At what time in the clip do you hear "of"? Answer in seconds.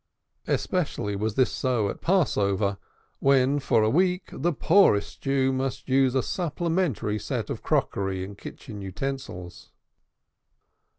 7.51-7.61